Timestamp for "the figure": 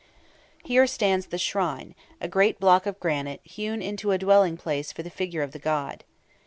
5.03-5.43